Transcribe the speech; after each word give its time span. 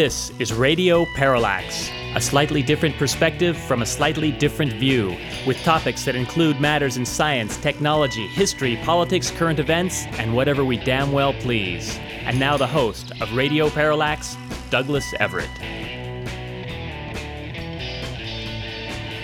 This 0.00 0.32
is 0.38 0.54
Radio 0.54 1.04
Parallax, 1.14 1.90
a 2.14 2.22
slightly 2.22 2.62
different 2.62 2.96
perspective 2.96 3.54
from 3.54 3.82
a 3.82 3.84
slightly 3.84 4.32
different 4.32 4.72
view, 4.72 5.14
with 5.46 5.62
topics 5.62 6.06
that 6.06 6.16
include 6.16 6.58
matters 6.58 6.96
in 6.96 7.04
science, 7.04 7.58
technology, 7.58 8.26
history, 8.28 8.78
politics, 8.82 9.30
current 9.30 9.58
events, 9.58 10.06
and 10.12 10.34
whatever 10.34 10.64
we 10.64 10.78
damn 10.78 11.12
well 11.12 11.34
please. 11.34 11.98
And 12.22 12.40
now 12.40 12.56
the 12.56 12.66
host 12.66 13.12
of 13.20 13.30
Radio 13.34 13.68
Parallax, 13.68 14.38
Douglas 14.70 15.12
Everett. 15.20 15.50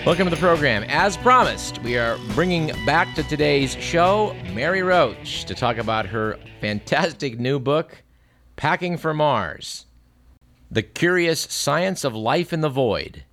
Welcome 0.05 0.25
to 0.25 0.29
the 0.29 0.39
program. 0.39 0.83
As 0.89 1.17
promised, 1.17 1.81
we 1.81 1.97
are 1.97 2.19
bringing 2.35 2.67
back 2.85 3.15
to 3.15 3.23
today's 3.23 3.73
show 3.77 4.35
Mary 4.53 4.83
Roach 4.83 5.45
to 5.45 5.55
talk 5.55 5.77
about 5.77 6.05
her 6.05 6.37
fantastic 6.61 7.39
new 7.39 7.57
book, 7.57 8.03
Packing 8.57 8.95
for 8.95 9.15
Mars 9.15 9.86
The 10.69 10.83
Curious 10.83 11.39
Science 11.39 12.03
of 12.03 12.13
Life 12.13 12.51
in 12.51 12.59
the 12.59 12.67
Void. 12.67 13.23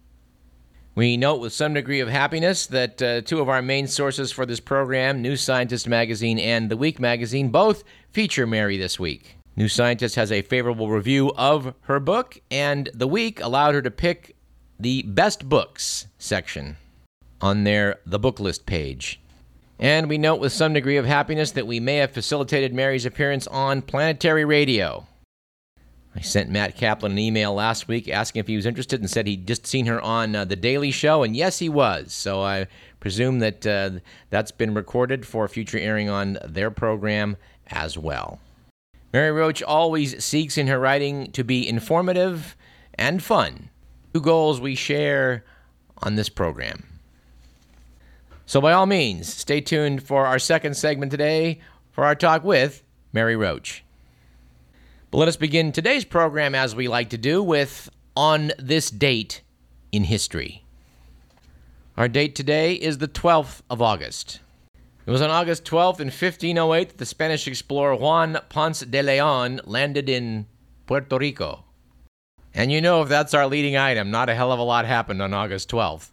We 0.94 1.16
note 1.16 1.40
with 1.40 1.52
some 1.52 1.74
degree 1.74 1.98
of 1.98 2.08
happiness 2.08 2.64
that 2.68 3.02
uh, 3.02 3.22
two 3.22 3.40
of 3.40 3.48
our 3.48 3.60
main 3.60 3.88
sources 3.88 4.30
for 4.30 4.46
this 4.46 4.60
program, 4.60 5.20
New 5.20 5.36
Scientist 5.36 5.88
magazine 5.88 6.38
and 6.38 6.70
The 6.70 6.76
Week 6.76 7.00
magazine, 7.00 7.48
both 7.48 7.82
feature 8.12 8.46
Mary 8.46 8.76
this 8.76 9.00
week. 9.00 9.36
New 9.56 9.66
Scientist 9.68 10.14
has 10.14 10.30
a 10.30 10.42
favorable 10.42 10.90
review 10.90 11.32
of 11.36 11.74
her 11.82 11.98
book, 11.98 12.38
and 12.52 12.88
The 12.94 13.08
Week 13.08 13.40
allowed 13.40 13.74
her 13.74 13.82
to 13.82 13.90
pick 13.90 14.36
the 14.78 15.02
best 15.02 15.48
books 15.48 16.06
section 16.18 16.76
on 17.40 17.64
their 17.64 17.98
The 18.06 18.20
Book 18.20 18.38
List 18.38 18.64
page. 18.64 19.20
And 19.80 20.08
we 20.08 20.18
note 20.18 20.38
with 20.38 20.52
some 20.52 20.72
degree 20.72 20.98
of 20.98 21.04
happiness 21.04 21.50
that 21.50 21.66
we 21.66 21.80
may 21.80 21.96
have 21.96 22.12
facilitated 22.12 22.72
Mary's 22.72 23.06
appearance 23.06 23.48
on 23.48 23.82
Planetary 23.82 24.44
Radio. 24.44 25.08
I 26.16 26.20
sent 26.20 26.48
Matt 26.48 26.76
Kaplan 26.76 27.12
an 27.12 27.18
email 27.18 27.54
last 27.54 27.88
week 27.88 28.08
asking 28.08 28.40
if 28.40 28.46
he 28.46 28.56
was 28.56 28.66
interested 28.66 29.00
and 29.00 29.10
said 29.10 29.26
he'd 29.26 29.48
just 29.48 29.66
seen 29.66 29.86
her 29.86 30.00
on 30.00 30.36
uh, 30.36 30.44
The 30.44 30.56
Daily 30.56 30.92
Show, 30.92 31.24
and 31.24 31.34
yes, 31.34 31.58
he 31.58 31.68
was. 31.68 32.12
So 32.12 32.40
I 32.40 32.68
presume 33.00 33.40
that 33.40 33.66
uh, 33.66 33.90
that's 34.30 34.52
been 34.52 34.74
recorded 34.74 35.26
for 35.26 35.48
future 35.48 35.78
airing 35.78 36.08
on 36.08 36.38
their 36.44 36.70
program 36.70 37.36
as 37.66 37.98
well. 37.98 38.38
Mary 39.12 39.32
Roach 39.32 39.62
always 39.62 40.24
seeks 40.24 40.56
in 40.56 40.68
her 40.68 40.78
writing 40.78 41.30
to 41.32 41.44
be 41.44 41.68
informative 41.68 42.56
and 42.94 43.22
fun, 43.22 43.70
two 44.12 44.20
goals 44.20 44.60
we 44.60 44.74
share 44.74 45.44
on 45.98 46.14
this 46.14 46.28
program. 46.28 46.84
So, 48.46 48.60
by 48.60 48.72
all 48.72 48.86
means, 48.86 49.32
stay 49.32 49.60
tuned 49.60 50.02
for 50.02 50.26
our 50.26 50.38
second 50.38 50.76
segment 50.76 51.10
today 51.10 51.60
for 51.92 52.04
our 52.04 52.14
talk 52.14 52.44
with 52.44 52.82
Mary 53.12 53.36
Roach. 53.36 53.83
But 55.14 55.18
let 55.18 55.28
us 55.28 55.36
begin 55.36 55.70
today's 55.70 56.04
program, 56.04 56.56
as 56.56 56.74
we 56.74 56.88
like 56.88 57.10
to 57.10 57.16
do, 57.16 57.40
with 57.40 57.88
On 58.16 58.50
This 58.58 58.90
Date 58.90 59.42
in 59.92 60.02
History. 60.02 60.64
Our 61.96 62.08
date 62.08 62.34
today 62.34 62.74
is 62.74 62.98
the 62.98 63.06
12th 63.06 63.62
of 63.70 63.80
August. 63.80 64.40
It 65.06 65.12
was 65.12 65.22
on 65.22 65.30
August 65.30 65.64
12th 65.66 66.00
in 66.00 66.08
1508 66.08 66.88
that 66.88 66.98
the 66.98 67.06
Spanish 67.06 67.46
explorer 67.46 67.94
Juan 67.94 68.38
Ponce 68.48 68.80
de 68.80 69.02
Leon 69.04 69.60
landed 69.66 70.08
in 70.08 70.48
Puerto 70.86 71.16
Rico. 71.16 71.62
And 72.52 72.72
you 72.72 72.80
know, 72.80 73.00
if 73.02 73.08
that's 73.08 73.34
our 73.34 73.46
leading 73.46 73.76
item, 73.76 74.10
not 74.10 74.28
a 74.28 74.34
hell 74.34 74.50
of 74.50 74.58
a 74.58 74.64
lot 74.64 74.84
happened 74.84 75.22
on 75.22 75.32
August 75.32 75.70
12th. 75.70 76.10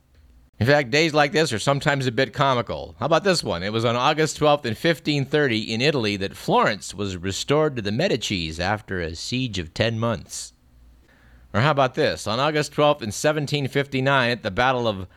In 0.61 0.67
fact, 0.67 0.91
days 0.91 1.11
like 1.11 1.31
this 1.31 1.51
are 1.51 1.57
sometimes 1.57 2.05
a 2.05 2.11
bit 2.11 2.33
comical. 2.33 2.93
How 2.99 3.07
about 3.07 3.23
this 3.23 3.43
one? 3.43 3.63
It 3.63 3.73
was 3.73 3.83
on 3.83 3.95
August 3.95 4.39
12th 4.39 4.63
in 4.63 4.75
1530 4.75 5.73
in 5.73 5.81
Italy 5.81 6.17
that 6.17 6.37
Florence 6.37 6.93
was 6.93 7.17
restored 7.17 7.75
to 7.75 7.81
the 7.81 7.89
Medicis 7.89 8.59
after 8.59 9.01
a 9.01 9.15
siege 9.15 9.57
of 9.57 9.73
10 9.73 9.97
months. 9.97 10.53
Or 11.51 11.61
how 11.61 11.71
about 11.71 11.95
this? 11.95 12.27
On 12.27 12.39
August 12.39 12.73
12th 12.73 13.01
in 13.01 13.09
1759 13.09 14.29
at 14.29 14.43
the 14.43 14.51
Battle 14.51 14.87
of 14.87 15.07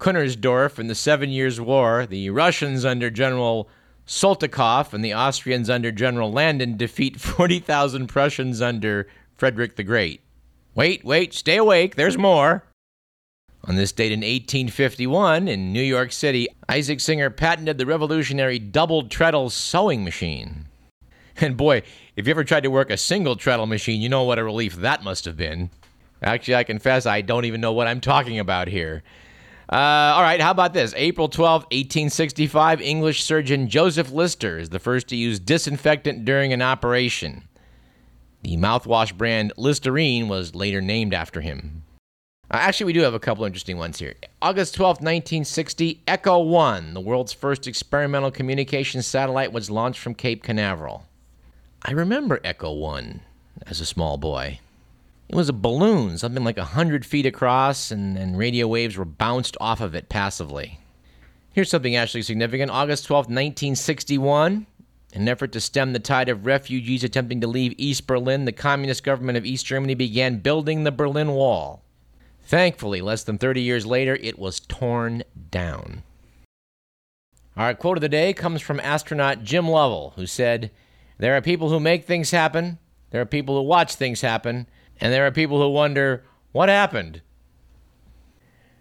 Kunersdorf 0.00 0.80
in 0.80 0.88
the 0.88 0.96
Seven 0.96 1.30
Years' 1.30 1.60
War, 1.60 2.04
the 2.04 2.30
Russians 2.30 2.84
under 2.84 3.08
General 3.08 3.68
Soltykov 4.04 4.92
and 4.92 5.04
the 5.04 5.14
Austrians 5.14 5.70
under 5.70 5.92
General 5.92 6.32
Landon 6.32 6.76
defeat 6.76 7.20
40,000 7.20 8.08
Prussians 8.08 8.60
under 8.60 9.06
Frederick 9.36 9.76
the 9.76 9.84
Great. 9.84 10.22
Wait, 10.74 11.04
wait, 11.04 11.34
stay 11.34 11.56
awake, 11.56 11.94
there's 11.94 12.18
more. 12.18 12.64
On 13.68 13.76
this 13.76 13.92
date 13.92 14.12
in 14.12 14.20
1851, 14.20 15.46
in 15.46 15.74
New 15.74 15.82
York 15.82 16.10
City, 16.10 16.48
Isaac 16.70 17.00
Singer 17.00 17.28
patented 17.28 17.76
the 17.76 17.84
revolutionary 17.84 18.58
double 18.58 19.06
treadle 19.06 19.50
sewing 19.50 20.04
machine. 20.04 20.68
And 21.36 21.54
boy, 21.54 21.82
if 22.16 22.26
you 22.26 22.30
ever 22.30 22.44
tried 22.44 22.62
to 22.62 22.70
work 22.70 22.88
a 22.88 22.96
single 22.96 23.36
treadle 23.36 23.66
machine, 23.66 24.00
you 24.00 24.08
know 24.08 24.22
what 24.22 24.38
a 24.38 24.44
relief 24.44 24.74
that 24.76 25.04
must 25.04 25.26
have 25.26 25.36
been. 25.36 25.68
Actually, 26.22 26.54
I 26.54 26.64
confess 26.64 27.04
I 27.04 27.20
don't 27.20 27.44
even 27.44 27.60
know 27.60 27.74
what 27.74 27.86
I'm 27.86 28.00
talking 28.00 28.38
about 28.38 28.68
here. 28.68 29.02
Uh, 29.70 29.76
all 30.16 30.22
right, 30.22 30.40
how 30.40 30.50
about 30.50 30.72
this? 30.72 30.94
April 30.96 31.28
12, 31.28 31.64
1865, 31.64 32.80
English 32.80 33.22
surgeon 33.22 33.68
Joseph 33.68 34.10
Lister 34.10 34.58
is 34.58 34.70
the 34.70 34.78
first 34.78 35.08
to 35.08 35.16
use 35.16 35.38
disinfectant 35.38 36.24
during 36.24 36.54
an 36.54 36.62
operation. 36.62 37.46
The 38.40 38.56
mouthwash 38.56 39.14
brand 39.14 39.52
Listerine 39.58 40.26
was 40.26 40.54
later 40.54 40.80
named 40.80 41.12
after 41.12 41.42
him. 41.42 41.84
Uh, 42.50 42.56
actually, 42.56 42.86
we 42.86 42.92
do 42.94 43.00
have 43.00 43.12
a 43.12 43.20
couple 43.20 43.44
interesting 43.44 43.76
ones 43.76 43.98
here. 43.98 44.14
August 44.40 44.74
12, 44.74 44.96
1960, 44.96 46.02
Echo 46.06 46.38
1, 46.38 46.94
the 46.94 47.00
world's 47.00 47.32
first 47.32 47.66
experimental 47.66 48.30
communications 48.30 49.06
satellite, 49.06 49.52
was 49.52 49.70
launched 49.70 50.00
from 50.00 50.14
Cape 50.14 50.42
Canaveral. 50.42 51.04
I 51.82 51.92
remember 51.92 52.40
Echo 52.42 52.72
1 52.72 53.20
as 53.66 53.80
a 53.80 53.86
small 53.86 54.16
boy. 54.16 54.60
It 55.28 55.34
was 55.34 55.50
a 55.50 55.52
balloon, 55.52 56.16
something 56.16 56.42
like 56.42 56.56
100 56.56 57.04
feet 57.04 57.26
across, 57.26 57.90
and, 57.90 58.16
and 58.16 58.38
radio 58.38 58.66
waves 58.66 58.96
were 58.96 59.04
bounced 59.04 59.58
off 59.60 59.82
of 59.82 59.94
it 59.94 60.08
passively. 60.08 60.80
Here's 61.52 61.68
something 61.68 61.96
actually 61.96 62.22
significant. 62.22 62.70
August 62.70 63.04
12, 63.04 63.26
1961, 63.26 64.66
in 65.12 65.20
an 65.20 65.28
effort 65.28 65.52
to 65.52 65.60
stem 65.60 65.92
the 65.92 65.98
tide 65.98 66.30
of 66.30 66.46
refugees 66.46 67.04
attempting 67.04 67.42
to 67.42 67.46
leave 67.46 67.74
East 67.76 68.06
Berlin, 68.06 68.46
the 68.46 68.52
communist 68.52 69.04
government 69.04 69.36
of 69.36 69.44
East 69.44 69.66
Germany 69.66 69.94
began 69.94 70.38
building 70.38 70.84
the 70.84 70.92
Berlin 70.92 71.32
Wall. 71.32 71.82
Thankfully, 72.48 73.02
less 73.02 73.24
than 73.24 73.36
30 73.36 73.60
years 73.60 73.84
later, 73.84 74.16
it 74.22 74.38
was 74.38 74.58
torn 74.58 75.22
down. 75.50 76.02
Our 77.54 77.74
quote 77.74 77.98
of 77.98 78.00
the 78.00 78.08
day 78.08 78.32
comes 78.32 78.62
from 78.62 78.80
astronaut 78.80 79.44
Jim 79.44 79.68
Lovell, 79.68 80.14
who 80.16 80.24
said, 80.24 80.70
There 81.18 81.36
are 81.36 81.42
people 81.42 81.68
who 81.68 81.78
make 81.78 82.06
things 82.06 82.30
happen, 82.30 82.78
there 83.10 83.20
are 83.20 83.26
people 83.26 83.54
who 83.54 83.68
watch 83.68 83.96
things 83.96 84.22
happen, 84.22 84.66
and 84.98 85.12
there 85.12 85.26
are 85.26 85.30
people 85.30 85.60
who 85.60 85.68
wonder, 85.68 86.24
What 86.52 86.70
happened? 86.70 87.20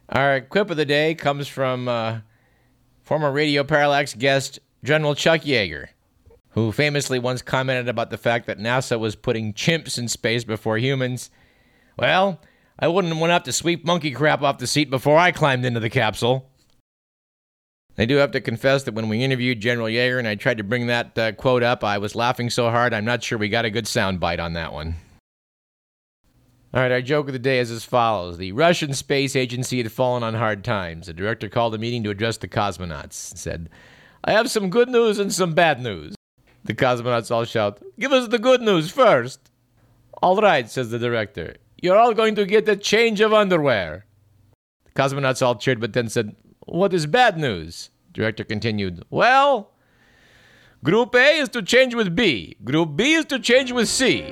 Our 0.07 0.39
quip 0.39 0.71
of 0.71 0.77
the 0.77 0.85
day 0.85 1.13
comes 1.13 1.49
from 1.49 1.89
uh, 1.89 2.19
former 3.03 3.33
Radio 3.33 3.65
Parallax 3.65 4.13
guest 4.13 4.59
General 4.81 5.13
Chuck 5.13 5.41
Yeager, 5.41 5.87
who 6.51 6.71
famously 6.71 7.19
once 7.19 7.41
commented 7.41 7.89
about 7.89 8.11
the 8.11 8.17
fact 8.17 8.47
that 8.47 8.59
NASA 8.59 8.97
was 8.97 9.17
putting 9.17 9.53
chimps 9.53 9.97
in 9.97 10.07
space 10.07 10.45
before 10.45 10.77
humans. 10.77 11.29
Well, 11.99 12.39
I 12.79 12.87
wouldn't 12.87 13.15
want 13.17 13.29
to 13.29 13.33
have 13.33 13.43
to 13.43 13.53
sweep 13.53 13.85
monkey 13.85 14.11
crap 14.11 14.41
off 14.41 14.59
the 14.59 14.67
seat 14.67 14.89
before 14.89 15.17
I 15.17 15.31
climbed 15.31 15.65
into 15.65 15.79
the 15.79 15.89
capsule. 15.89 16.51
I 17.97 18.05
do 18.05 18.17
have 18.17 18.31
to 18.31 18.41
confess 18.41 18.83
that 18.83 18.93
when 18.93 19.09
we 19.09 19.23
interviewed 19.23 19.59
General 19.59 19.87
Yeager 19.87 20.19
and 20.19 20.27
I 20.27 20.35
tried 20.35 20.59
to 20.59 20.63
bring 20.63 20.85
that 20.85 21.17
uh, 21.17 21.31
quote 21.31 21.63
up, 21.63 21.83
I 21.83 21.97
was 21.97 22.13
laughing 22.13 22.51
so 22.51 22.69
hard 22.69 22.93
I'm 22.93 23.05
not 23.05 23.23
sure 23.23 23.39
we 23.39 23.49
got 23.49 23.65
a 23.65 23.71
good 23.71 23.87
sound 23.87 24.19
bite 24.19 24.39
on 24.39 24.53
that 24.53 24.71
one. 24.71 24.95
All 26.73 26.81
right, 26.81 26.91
our 26.91 27.01
joke 27.01 27.25
of 27.27 27.33
the 27.33 27.39
day 27.39 27.57
is 27.57 27.71
as 27.71 27.83
follows 27.83 28.37
The 28.37 28.51
Russian 28.51 28.93
Space 28.93 29.35
Agency 29.35 29.81
had 29.81 29.91
fallen 29.91 30.21
on 30.21 30.35
hard 30.35 30.63
times. 30.63 31.07
The 31.07 31.13
director 31.13 31.49
called 31.49 31.73
a 31.73 31.79
meeting 31.79 32.03
to 32.03 32.11
address 32.11 32.37
the 32.37 32.47
cosmonauts 32.47 33.31
and 33.31 33.39
said, 33.39 33.69
I 34.23 34.33
have 34.33 34.51
some 34.51 34.69
good 34.69 34.89
news 34.89 35.17
and 35.17 35.33
some 35.33 35.53
bad 35.53 35.81
news. 35.81 36.13
The 36.65 36.75
cosmonauts 36.75 37.31
all 37.31 37.45
shout, 37.45 37.81
Give 37.97 38.11
us 38.11 38.27
the 38.27 38.37
good 38.37 38.61
news 38.61 38.91
first. 38.91 39.49
All 40.21 40.39
right, 40.39 40.69
says 40.69 40.91
the 40.91 40.99
director. 40.99 41.55
You're 41.81 41.97
all 41.97 42.13
going 42.13 42.35
to 42.35 42.45
get 42.45 42.67
a 42.67 42.75
change 42.75 43.21
of 43.21 43.33
underwear. 43.33 44.05
The 44.85 44.91
cosmonauts 44.91 45.45
all 45.45 45.55
cheered, 45.55 45.79
but 45.79 45.93
then 45.93 46.09
said, 46.09 46.35
What 46.65 46.93
is 46.93 47.05
bad 47.05 47.37
news? 47.37 47.91
Director 48.13 48.43
continued, 48.43 49.03
Well, 49.09 49.71
Group 50.83 51.13
A 51.15 51.37
is 51.37 51.49
to 51.49 51.61
change 51.61 51.93
with 51.93 52.15
B, 52.15 52.57
Group 52.63 52.95
B 52.95 53.13
is 53.13 53.25
to 53.25 53.39
change 53.39 53.71
with 53.71 53.87
C. 53.89 54.23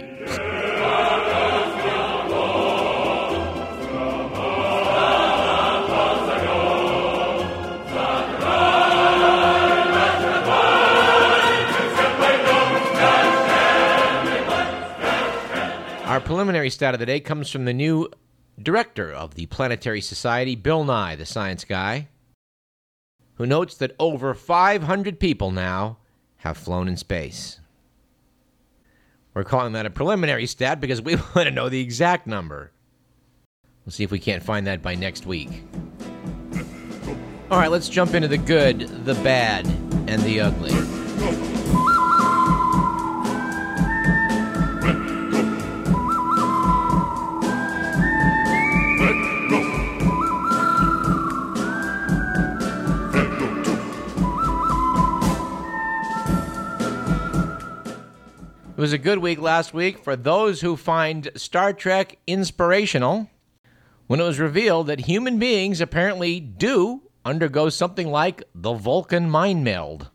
Our 16.16 16.22
preliminary 16.22 16.70
stat 16.70 16.94
of 16.94 17.02
the 17.02 17.06
day 17.06 17.20
comes 17.20 17.50
from 17.50 17.66
the 17.66 17.74
new 17.74 18.10
director 18.58 19.12
of 19.12 19.36
the 19.36 19.48
Planetary 19.48 20.00
Society, 20.00 20.56
Bill 20.56 20.86
Nye, 20.86 21.18
the 21.18 21.26
science 21.26 21.66
guy, 21.66 22.08
who 23.34 23.46
notes 23.46 23.76
that 23.76 23.98
over 24.00 24.34
500 24.34 25.20
people 25.20 25.52
now 25.52 25.98
have 26.38 26.56
flown 26.56 26.88
in 26.88 26.96
space. 26.96 27.60
We're 29.34 29.44
calling 29.44 29.74
that 29.74 29.86
a 29.86 29.90
preliminary 29.90 30.46
stat 30.46 30.80
because 30.80 31.02
we 31.02 31.16
want 31.36 31.50
to 31.50 31.52
know 31.52 31.68
the 31.68 31.82
exact 31.82 32.28
number. 32.28 32.72
We'll 33.86 33.92
see 33.92 34.06
if 34.06 34.12
we 34.12 34.20
can't 34.20 34.42
find 34.42 34.66
that 34.68 34.82
by 34.82 34.96
next 34.96 35.26
week. 35.26 35.64
All 37.52 37.60
right, 37.60 37.70
let's 37.70 37.90
jump 37.90 38.14
into 38.14 38.30
the 38.30 38.38
good, 38.38 38.80
the 39.04 39.16
bad, 39.16 39.68
and 40.08 40.22
the 40.22 40.40
ugly. 40.40 41.55
Was 58.86 58.94
a 58.94 59.00
good 59.00 59.18
week 59.18 59.42
last 59.42 59.74
week 59.74 59.98
for 59.98 60.16
those 60.16 60.62
who 60.62 60.78
find 60.78 61.32
Star 61.34 61.74
Trek 61.74 62.20
inspirational 62.28 63.28
when 64.06 64.20
it 64.20 64.24
was 64.24 64.40
revealed 64.40 64.86
that 64.86 65.08
human 65.08 65.40
beings 65.40 65.82
apparently 65.82 66.40
do 66.40 67.02
undergo 67.26 67.68
something 67.70 68.12
like 68.12 68.44
the 68.54 68.74
Vulcan 68.74 69.28
mind 69.28 69.64
meld. 69.64 70.12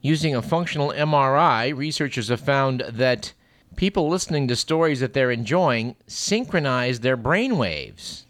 Using 0.00 0.32
a 0.36 0.42
functional 0.42 0.92
MRI, 0.92 1.76
researchers 1.76 2.28
have 2.28 2.38
found 2.38 2.82
that 2.82 3.32
people 3.74 4.08
listening 4.08 4.46
to 4.46 4.54
stories 4.54 5.00
that 5.00 5.12
they're 5.12 5.32
enjoying 5.32 5.96
synchronize 6.06 7.00
their 7.00 7.16
brain 7.16 7.58
waves 7.58 8.26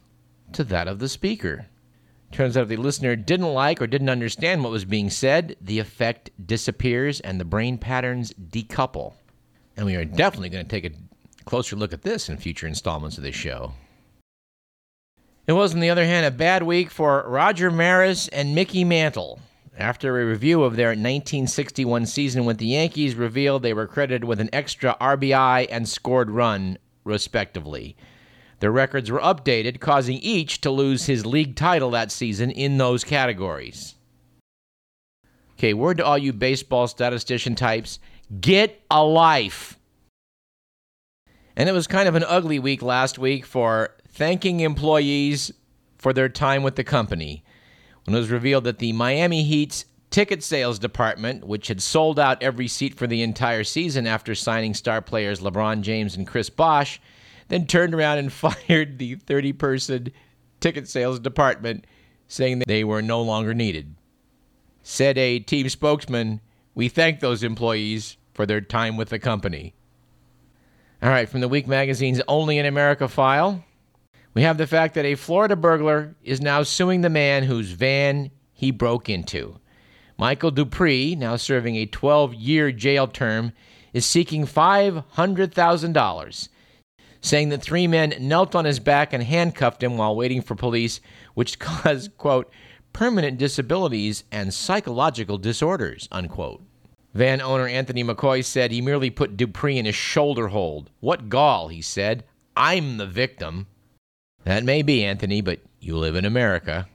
to 0.55 0.65
that 0.65 0.89
of 0.89 0.99
the 0.99 1.11
speaker. 1.11 1.67
Turns 2.33 2.57
out 2.57 2.63
if 2.63 2.69
the 2.71 2.79
listener 2.79 3.17
didn't 3.17 3.53
like 3.53 3.83
or 3.83 3.87
didn't 3.87 4.09
understand 4.09 4.63
what 4.63 4.73
was 4.73 4.87
being 4.87 5.11
said, 5.11 5.57
the 5.61 5.79
effect 5.79 6.31
disappears 6.43 7.21
and 7.21 7.39
the 7.39 7.45
brain 7.45 7.77
patterns 7.77 8.33
decouple. 8.33 9.13
And 9.77 9.87
we 9.87 9.97
are 9.97 10.05
definitely 10.05 10.51
going 10.51 10.65
to 10.65 10.71
take 10.71 10.85
a 10.85 10.97
closer 11.45 11.77
look 11.77 11.93
at 11.93 12.03
this 12.03 12.29
in 12.29 12.37
future 12.37 12.67
installments 12.67 13.17
of 13.17 13.25
this 13.25 13.35
show. 13.35 13.73
It 15.47 15.53
was, 15.53 15.75
on 15.75 15.81
the 15.81 15.91
other 15.91 16.07
hand, 16.07 16.25
a 16.25 16.31
bad 16.31 16.63
week 16.63 16.91
for 16.91 17.25
Roger 17.29 17.71
Maris 17.71 18.29
and 18.29 18.55
Mickey 18.55 18.85
Mantle. 18.85 19.41
After 19.77 20.19
a 20.19 20.25
review 20.25 20.63
of 20.63 20.77
their 20.77 20.91
1961 20.91 22.07
season 22.07 22.45
with 22.45 22.59
the 22.59 22.67
Yankees 22.67 23.17
revealed 23.17 23.63
they 23.63 23.75
were 23.75 23.89
credited 23.89 24.25
with 24.25 24.41
an 24.41 24.49
extra 24.53 24.97
RBI 25.01 25.67
and 25.69 25.89
scored 25.89 26.31
run, 26.31 26.79
respectively. 27.03 27.97
Their 28.61 28.71
records 28.71 29.11
were 29.11 29.21
updated, 29.21 29.81
causing 29.81 30.19
each 30.19 30.61
to 30.63 30.71
lose 30.71 31.07
his 31.07 31.27
league 31.27 31.57
title 31.57 31.91
that 31.91 32.13
season 32.13 32.51
in 32.51 32.79
those 32.79 33.05
categories. 33.05 33.97
Okay, 35.59 35.75
word 35.75 35.99
to 35.99 36.05
all 36.05 36.17
you 36.17 36.33
baseball 36.33 36.87
statistician 36.87 37.55
types 37.55 37.99
Get 38.41 38.83
a 38.91 39.05
life. 39.05 39.79
And 41.57 41.69
it 41.69 41.73
was 41.73 41.87
kind 41.87 42.09
of 42.09 42.15
an 42.15 42.25
ugly 42.27 42.59
week 42.59 42.83
last 42.83 43.19
week 43.19 43.45
for 43.47 43.95
thanking 44.09 44.61
employees 44.61 45.53
for 45.99 46.13
their 46.13 46.29
time 46.29 46.63
with 46.63 46.77
the 46.77 46.85
company 46.85 47.45
when 48.05 48.15
it 48.15 48.19
was 48.19 48.31
revealed 48.31 48.65
that 48.65 48.79
the 48.79 48.93
Miami 48.93 49.45
Heat's 49.45 49.85
ticket 50.11 50.43
sales 50.43 50.79
department, 50.79 51.47
which 51.47 51.69
had 51.69 51.83
sold 51.83 52.19
out 52.19 52.43
every 52.43 52.69
seat 52.69 52.95
for 52.95 53.07
the 53.07 53.23
entire 53.23 53.65
season 53.65 54.07
after 54.07 54.35
signing 54.35 54.75
star 54.75 55.01
players 55.01 55.41
LeBron 55.41 55.81
James 55.81 56.17
and 56.17 56.27
Chris 56.27 56.51
Bosh, 56.51 57.01
then 57.49 57.67
turned 57.67 57.95
around 57.95 58.19
and 58.19 58.33
fired 58.33 58.99
the 58.99 59.17
30 59.17 59.53
person 59.55 60.13
ticket 60.61 60.89
sales 60.89 61.19
department, 61.19 61.87
saying 62.29 62.59
that 62.59 62.69
they 62.69 62.85
were 62.85 63.03
no 63.03 63.23
longer 63.23 63.55
needed. 63.55 63.95
Said 64.83 65.19
a 65.19 65.39
team 65.39 65.69
spokesman, 65.69 66.41
We 66.75 66.89
thank 66.89 67.21
those 67.21 67.43
employees 67.43 68.17
for 68.35 68.45
their 68.45 68.61
time 68.61 68.97
with 68.97 69.09
the 69.09 69.19
company. 69.19 69.75
All 71.03 71.09
right, 71.09 71.29
from 71.29 71.41
the 71.41 71.49
Week 71.49 71.67
magazine's 71.67 72.21
Only 72.29 72.59
in 72.59 72.67
America 72.67 73.09
file, 73.09 73.65
we 74.35 74.43
have 74.43 74.59
the 74.59 74.67
fact 74.67 74.95
that 74.95 75.05
a 75.05 75.15
Florida 75.15 75.57
burglar 75.57 76.17
is 76.23 76.41
now 76.41 76.65
suing 76.65 77.01
the 77.01 77.11
man 77.11 77.45
whose 77.45 77.71
van 77.71 78.31
he 78.53 78.71
broke 78.71 79.09
into. 79.09 79.59
Michael 80.19 80.51
Dupree, 80.51 81.15
now 81.15 81.37
serving 81.37 81.77
a 81.77 81.87
12 81.87 82.35
year 82.35 82.73
jail 82.73 83.07
term, 83.07 83.53
is 83.93 84.05
seeking 84.05 84.47
$500,000, 84.47 86.49
saying 87.21 87.49
that 87.51 87.63
three 87.63 87.87
men 87.87 88.15
knelt 88.21 88.55
on 88.55 88.65
his 88.65 88.81
back 88.81 89.13
and 89.13 89.23
handcuffed 89.23 89.83
him 89.83 89.97
while 89.97 90.17
waiting 90.17 90.43
for 90.43 90.55
police, 90.55 91.01
which 91.35 91.59
caused, 91.59 92.17
quote, 92.17 92.51
permanent 92.93 93.39
disabilities 93.39 94.25
and 94.33 94.55
psychological 94.55 95.39
disorders, 95.39 96.09
unquote. 96.11 96.63
Van 97.15 97.41
owner 97.41 97.69
Anthony 97.69 98.03
McCoy 98.03 98.45
said 98.45 98.73
he 98.73 98.81
merely 98.81 99.09
put 99.09 99.37
Dupree 99.37 99.79
in 99.79 99.87
a 99.87 99.93
shoulder 99.93 100.49
hold. 100.49 100.91
What 100.99 101.29
gall, 101.29 101.69
he 101.69 101.81
said. 101.81 102.25
I'm 102.57 102.97
the 102.97 103.07
victim. 103.07 103.69
That 104.43 104.65
may 104.65 104.83
be, 104.83 105.05
Anthony, 105.05 105.41
but 105.41 105.61
you 105.81 105.97
live 105.97 106.17
in 106.17 106.25
America. 106.25 106.89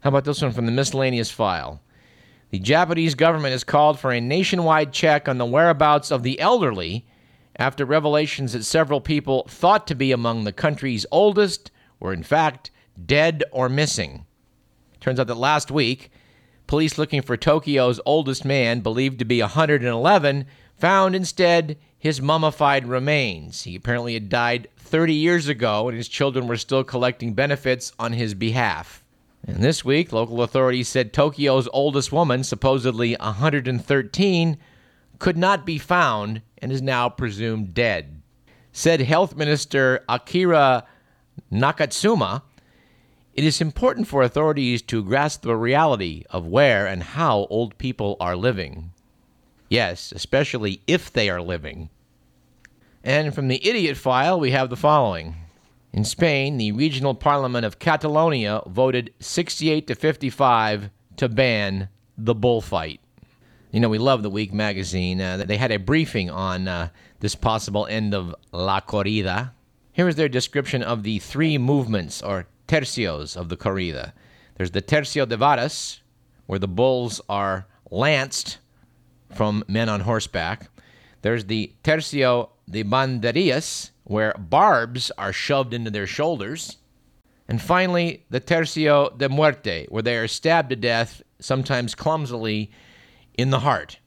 How 0.00 0.08
about 0.08 0.24
this 0.24 0.40
one 0.40 0.52
from 0.52 0.64
the 0.64 0.72
miscellaneous 0.72 1.30
file? 1.30 1.82
The 2.50 2.58
Japanese 2.58 3.14
government 3.14 3.52
has 3.52 3.64
called 3.64 4.00
for 4.00 4.12
a 4.12 4.20
nationwide 4.20 4.92
check 4.92 5.28
on 5.28 5.38
the 5.38 5.46
whereabouts 5.46 6.10
of 6.10 6.22
the 6.22 6.40
elderly 6.40 7.06
after 7.56 7.84
revelations 7.84 8.54
that 8.54 8.64
several 8.64 9.00
people 9.00 9.44
thought 9.46 9.86
to 9.86 9.94
be 9.94 10.10
among 10.10 10.44
the 10.44 10.52
country's 10.52 11.04
oldest 11.12 11.70
were 12.00 12.14
in 12.14 12.22
fact 12.22 12.70
dead 13.04 13.44
or 13.52 13.68
missing. 13.68 14.24
Turns 15.00 15.20
out 15.20 15.26
that 15.26 15.36
last 15.36 15.70
week, 15.70 16.10
Police 16.70 16.98
looking 16.98 17.20
for 17.20 17.36
Tokyo's 17.36 17.98
oldest 18.06 18.44
man, 18.44 18.78
believed 18.78 19.18
to 19.18 19.24
be 19.24 19.40
111, 19.40 20.46
found 20.76 21.16
instead 21.16 21.76
his 21.98 22.22
mummified 22.22 22.86
remains. 22.86 23.64
He 23.64 23.74
apparently 23.74 24.14
had 24.14 24.28
died 24.28 24.68
30 24.76 25.12
years 25.12 25.48
ago, 25.48 25.88
and 25.88 25.96
his 25.96 26.06
children 26.06 26.46
were 26.46 26.56
still 26.56 26.84
collecting 26.84 27.34
benefits 27.34 27.92
on 27.98 28.12
his 28.12 28.34
behalf. 28.34 29.02
And 29.44 29.56
this 29.56 29.84
week, 29.84 30.12
local 30.12 30.44
authorities 30.44 30.86
said 30.86 31.12
Tokyo's 31.12 31.68
oldest 31.72 32.12
woman, 32.12 32.44
supposedly 32.44 33.16
113, 33.16 34.56
could 35.18 35.36
not 35.36 35.66
be 35.66 35.76
found 35.76 36.40
and 36.58 36.70
is 36.70 36.80
now 36.80 37.08
presumed 37.08 37.74
dead. 37.74 38.22
Said 38.70 39.00
Health 39.00 39.34
Minister 39.34 40.04
Akira 40.08 40.84
Nagatsuma 41.50 42.42
it 43.40 43.44
is 43.44 43.62
important 43.62 44.06
for 44.06 44.20
authorities 44.20 44.82
to 44.82 45.02
grasp 45.02 45.40
the 45.40 45.56
reality 45.56 46.24
of 46.28 46.46
where 46.46 46.86
and 46.86 47.02
how 47.02 47.46
old 47.48 47.78
people 47.78 48.18
are 48.20 48.36
living. 48.36 48.92
Yes, 49.70 50.12
especially 50.12 50.82
if 50.86 51.10
they 51.10 51.30
are 51.30 51.40
living. 51.40 51.88
And 53.02 53.34
from 53.34 53.48
the 53.48 53.66
idiot 53.66 53.96
file, 53.96 54.38
we 54.38 54.50
have 54.50 54.68
the 54.68 54.76
following. 54.76 55.36
In 55.90 56.04
Spain, 56.04 56.58
the 56.58 56.72
regional 56.72 57.14
parliament 57.14 57.64
of 57.64 57.78
Catalonia 57.78 58.60
voted 58.66 59.14
68 59.20 59.86
to 59.86 59.94
55 59.94 60.90
to 61.16 61.28
ban 61.30 61.88
the 62.18 62.34
bullfight. 62.34 63.00
You 63.70 63.80
know, 63.80 63.88
we 63.88 63.96
love 63.96 64.22
the 64.22 64.28
Week 64.28 64.52
magazine. 64.52 65.18
Uh, 65.18 65.38
they 65.38 65.56
had 65.56 65.72
a 65.72 65.78
briefing 65.78 66.28
on 66.28 66.68
uh, 66.68 66.90
this 67.20 67.34
possible 67.34 67.86
end 67.86 68.12
of 68.12 68.34
La 68.52 68.82
Corrida. 68.82 69.52
Here 69.92 70.08
is 70.08 70.16
their 70.16 70.28
description 70.28 70.82
of 70.82 71.04
the 71.04 71.20
three 71.20 71.56
movements 71.56 72.20
or 72.20 72.46
tercios 72.70 73.36
of 73.36 73.48
the 73.48 73.56
corrida. 73.56 74.12
There's 74.56 74.70
the 74.70 74.82
tercio 74.82 75.28
de 75.28 75.36
varas, 75.36 76.00
where 76.46 76.60
the 76.60 76.68
bulls 76.68 77.20
are 77.28 77.66
lanced 77.90 78.58
from 79.34 79.64
men 79.66 79.88
on 79.88 80.00
horseback. 80.00 80.70
There's 81.22 81.46
the 81.46 81.72
tercio 81.82 82.50
de 82.68 82.84
banderillas, 82.84 83.90
where 84.04 84.34
barbs 84.38 85.10
are 85.18 85.32
shoved 85.32 85.74
into 85.74 85.90
their 85.90 86.06
shoulders. 86.06 86.76
And 87.48 87.60
finally, 87.60 88.24
the 88.30 88.40
tercio 88.40 89.18
de 89.18 89.28
muerte, 89.28 89.86
where 89.88 90.02
they 90.02 90.16
are 90.16 90.28
stabbed 90.28 90.70
to 90.70 90.76
death, 90.76 91.22
sometimes 91.40 91.96
clumsily, 91.96 92.70
in 93.34 93.50
the 93.50 93.60
heart. 93.60 93.98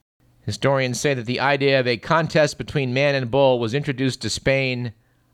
Historians 0.46 1.00
say 1.00 1.14
that 1.14 1.26
the 1.26 1.42
idea 1.42 1.82
of 1.82 1.88
a 1.88 1.98
contest 1.98 2.58
between 2.58 2.94
man 2.94 3.16
and 3.16 3.30
bull 3.30 3.60
was 3.60 3.74
introduced 3.74 4.22
to 4.22 4.30
Spain 4.30 4.94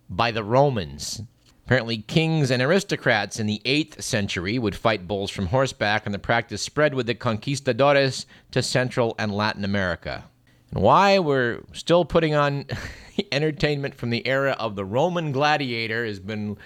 by 0.09 0.31
the 0.31 0.43
Romans 0.43 1.21
Apparently, 1.69 1.99
kings 1.99 2.49
and 2.49 2.63
aristocrats 2.63 3.39
in 3.39 3.45
the 3.45 3.61
8th 3.63 4.01
century 4.01 4.57
would 4.57 4.75
fight 4.75 5.07
bulls 5.07 5.29
from 5.29 5.45
horseback, 5.45 6.07
and 6.07 6.15
the 6.15 6.17
practice 6.17 6.63
spread 6.63 6.95
with 6.95 7.05
the 7.05 7.13
conquistadores 7.13 8.25
to 8.49 8.63
Central 8.63 9.13
and 9.19 9.31
Latin 9.31 9.63
America. 9.63 10.23
And 10.71 10.81
why 10.81 11.19
we're 11.19 11.61
still 11.73 12.05
putting 12.05 12.33
on 12.33 12.65
entertainment 13.31 13.93
from 13.93 14.09
the 14.09 14.25
era 14.25 14.55
of 14.57 14.75
the 14.75 14.83
Roman 14.83 15.31
gladiator 15.31 16.07
has 16.07 16.19
been 16.19 16.57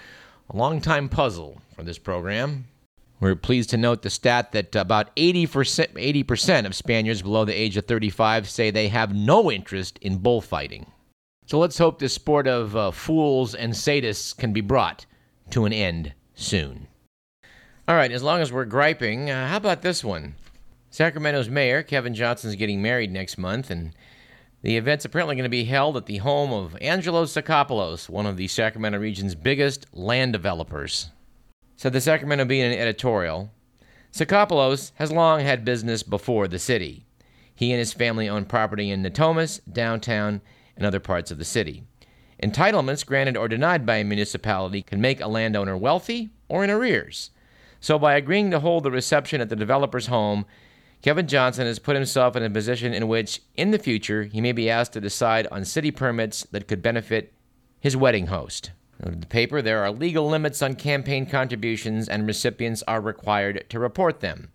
a 0.48 0.56
long 0.56 0.80
time 0.80 1.10
puzzle 1.10 1.60
for 1.76 1.82
this 1.82 1.98
program. 1.98 2.64
We're 3.20 3.36
pleased 3.36 3.68
to 3.70 3.76
note 3.76 4.00
the 4.00 4.08
stat 4.08 4.52
that 4.52 4.74
about 4.74 5.14
80%, 5.16 5.46
80% 6.24 6.64
of 6.64 6.74
Spaniards 6.74 7.20
below 7.20 7.44
the 7.44 7.52
age 7.52 7.76
of 7.76 7.84
35 7.84 8.48
say 8.48 8.70
they 8.70 8.88
have 8.88 9.14
no 9.14 9.52
interest 9.52 9.98
in 9.98 10.16
bullfighting. 10.16 10.86
So 11.46 11.58
let's 11.58 11.78
hope 11.78 11.98
this 11.98 12.14
sport 12.14 12.46
of 12.46 12.74
uh, 12.74 12.90
fools 12.90 13.54
and 13.54 13.72
sadists 13.72 14.36
can 14.36 14.52
be 14.52 14.62
brought 14.62 15.06
to 15.50 15.66
an 15.66 15.72
end 15.72 16.14
soon. 16.34 16.88
All 17.86 17.94
right, 17.94 18.10
as 18.10 18.22
long 18.22 18.40
as 18.40 18.50
we're 18.50 18.64
griping, 18.64 19.30
uh, 19.30 19.48
how 19.48 19.58
about 19.58 19.82
this 19.82 20.02
one? 20.02 20.36
Sacramento's 20.88 21.50
mayor, 21.50 21.82
Kevin 21.82 22.14
Johnson, 22.14 22.48
is 22.48 22.56
getting 22.56 22.80
married 22.80 23.12
next 23.12 23.36
month, 23.36 23.70
and 23.70 23.92
The 24.64 24.78
event's 24.78 25.04
apparently 25.04 25.36
going 25.36 25.42
to 25.42 25.50
be 25.50 25.64
held 25.64 25.94
at 25.94 26.06
the 26.06 26.16
home 26.16 26.50
of 26.50 26.74
Angelo 26.80 27.26
Tsakopoulos, 27.26 28.08
one 28.08 28.24
of 28.24 28.38
the 28.38 28.48
Sacramento 28.48 28.98
region's 28.98 29.34
biggest 29.34 29.84
land 29.92 30.32
developers. 30.32 31.10
Said 31.76 31.92
the 31.92 32.00
Sacramento 32.00 32.46
Bee 32.46 32.60
in 32.60 32.72
an 32.72 32.78
editorial 32.78 33.50
Tsakopoulos 34.10 34.92
has 34.94 35.12
long 35.12 35.40
had 35.40 35.66
business 35.66 36.02
before 36.02 36.48
the 36.48 36.58
city. 36.58 37.04
He 37.54 37.72
and 37.72 37.78
his 37.78 37.92
family 37.92 38.26
own 38.26 38.46
property 38.46 38.90
in 38.90 39.02
Natomas, 39.02 39.60
downtown, 39.70 40.40
and 40.76 40.86
other 40.86 41.00
parts 41.00 41.30
of 41.30 41.38
the 41.38 41.44
city. 41.44 41.84
Entitlements 42.42 43.06
granted 43.06 43.36
or 43.36 43.48
denied 43.48 43.86
by 43.86 43.96
a 43.96 44.04
municipality 44.04 44.82
can 44.82 45.00
make 45.00 45.20
a 45.20 45.28
landowner 45.28 45.76
wealthy 45.76 46.30
or 46.48 46.64
in 46.64 46.70
arrears. 46.70 47.30
So, 47.80 47.98
by 47.98 48.14
agreeing 48.14 48.50
to 48.50 48.60
hold 48.60 48.82
the 48.82 48.90
reception 48.90 49.40
at 49.40 49.50
the 49.50 49.56
developer's 49.56 50.06
home, 50.06 50.46
Kevin 51.02 51.28
Johnson 51.28 51.66
has 51.66 51.78
put 51.78 51.96
himself 51.96 52.34
in 52.34 52.42
a 52.42 52.48
position 52.48 52.94
in 52.94 53.08
which, 53.08 53.42
in 53.56 53.72
the 53.72 53.78
future, 53.78 54.24
he 54.24 54.40
may 54.40 54.52
be 54.52 54.70
asked 54.70 54.94
to 54.94 55.02
decide 55.02 55.46
on 55.48 55.64
city 55.64 55.90
permits 55.90 56.44
that 56.50 56.66
could 56.66 56.80
benefit 56.80 57.34
his 57.78 57.94
wedding 57.94 58.28
host. 58.28 58.70
In 59.02 59.20
the 59.20 59.26
paper, 59.26 59.60
there 59.60 59.84
are 59.84 59.90
legal 59.90 60.26
limits 60.26 60.62
on 60.62 60.76
campaign 60.76 61.26
contributions, 61.26 62.08
and 62.08 62.26
recipients 62.26 62.82
are 62.88 63.02
required 63.02 63.66
to 63.68 63.78
report 63.78 64.20
them. 64.20 64.50